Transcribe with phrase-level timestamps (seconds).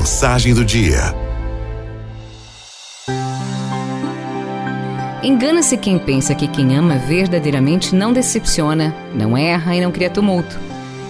[0.00, 1.14] Mensagem do dia.
[5.22, 10.58] Engana-se quem pensa que quem ama verdadeiramente não decepciona, não erra e não cria tumulto.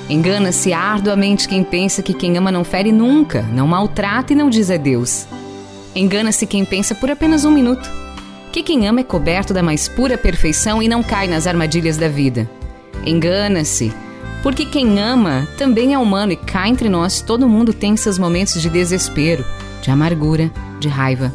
[0.08, 4.72] Engana-se arduamente quem pensa que quem ama não fere nunca, não maltrata e não diz
[4.72, 5.25] adeus.
[5.95, 7.88] Engana-se quem pensa por apenas um minuto
[8.50, 12.09] que quem ama é coberto da mais pura perfeição e não cai nas armadilhas da
[12.09, 12.50] vida.
[13.07, 13.93] Engana-se,
[14.43, 18.61] porque quem ama também é humano e cá entre nós todo mundo tem seus momentos
[18.61, 19.45] de desespero,
[19.82, 21.32] de amargura, de raiva.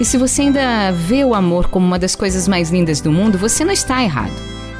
[0.00, 3.38] E se você ainda vê o amor como uma das coisas mais lindas do mundo,
[3.38, 4.32] você não está errado.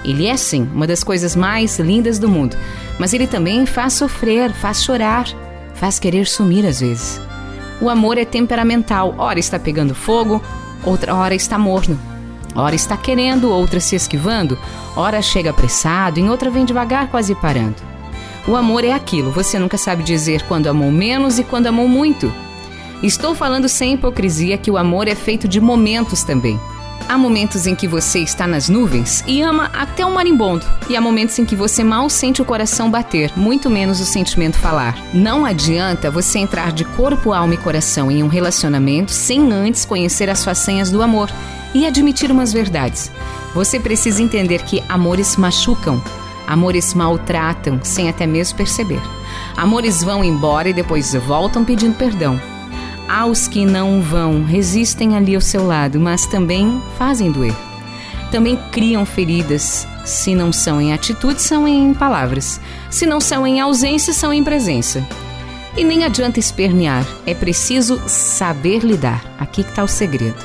[0.05, 2.57] Ele é sim uma das coisas mais lindas do mundo,
[2.99, 5.27] mas ele também faz sofrer, faz chorar,
[5.75, 7.21] faz querer sumir às vezes.
[7.81, 10.43] O amor é temperamental, ora está pegando fogo,
[10.85, 11.99] outra hora está morno.
[12.55, 14.59] Ora está querendo, outra se esquivando,
[14.95, 17.77] ora chega apressado, em outra vem devagar, quase parando.
[18.47, 22.33] O amor é aquilo, você nunca sabe dizer quando amou menos e quando amou muito.
[23.03, 26.61] Estou falando sem hipocrisia que o amor é feito de momentos também.
[27.09, 31.01] Há momentos em que você está nas nuvens e ama até o marimbondo, e há
[31.01, 34.97] momentos em que você mal sente o coração bater, muito menos o sentimento falar.
[35.13, 40.31] Não adianta você entrar de corpo, alma e coração em um relacionamento sem antes conhecer
[40.31, 41.29] as façanhas do amor
[41.75, 43.11] e admitir umas verdades.
[43.55, 46.03] Você precisa entender que amores machucam,
[46.47, 49.01] amores maltratam sem até mesmo perceber.
[49.57, 52.41] Amores vão embora e depois voltam pedindo perdão.
[53.09, 57.55] Há os que não vão, resistem ali ao seu lado, mas também fazem doer.
[58.31, 62.61] Também criam feridas, se não são em atitude, são em palavras.
[62.91, 65.07] Se não são em ausência, são em presença.
[65.77, 69.23] E nem adianta espernear, é preciso saber lidar.
[69.39, 70.43] Aqui está o segredo.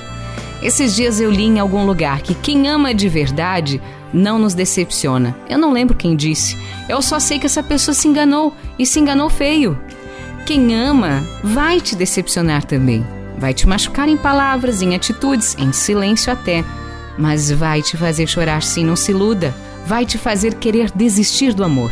[0.61, 5.35] Esses dias eu li em algum lugar que quem ama de verdade não nos decepciona.
[5.47, 6.57] Eu não lembro quem disse.
[6.89, 9.79] Eu só sei que essa pessoa se enganou e se enganou feio.
[10.45, 13.05] Quem ama vai te decepcionar também.
[13.37, 16.63] Vai te machucar em palavras, em atitudes, em silêncio até.
[17.17, 19.53] Mas vai te fazer chorar sim, não se iluda.
[19.85, 21.91] Vai te fazer querer desistir do amor.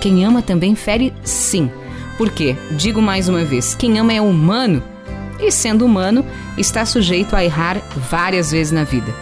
[0.00, 1.70] Quem ama também fere sim.
[2.18, 4.82] Porque, digo mais uma vez, quem ama é humano
[5.38, 6.24] e, sendo humano,
[6.56, 9.14] está sujeito a errar várias vezes na vida.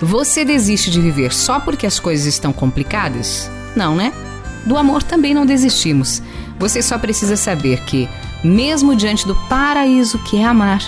[0.00, 3.50] Você desiste de viver só porque as coisas estão complicadas?
[3.76, 4.12] Não, né?
[4.64, 6.22] Do amor também não desistimos.
[6.58, 8.08] Você só precisa saber que,
[8.42, 10.80] mesmo diante do paraíso que é amar,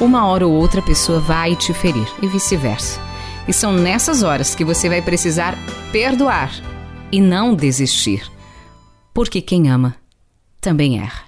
[0.00, 3.00] uma hora ou outra pessoa vai te ferir e vice-versa.
[3.48, 5.56] E são nessas horas que você vai precisar
[5.92, 6.50] perdoar
[7.12, 8.30] e não desistir.
[9.14, 9.94] Porque quem ama
[10.60, 11.24] também erra.